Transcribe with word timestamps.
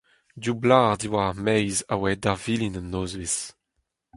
Div 0.41 0.55
blac'h 0.61 0.97
diwar 1.01 1.27
ar 1.31 1.37
maez 1.45 1.77
a 1.93 1.95
oa 1.97 2.05
aet 2.09 2.21
d'ar 2.23 2.39
vilin 2.43 2.77
un 2.79 2.87
nozvezh. 2.91 3.41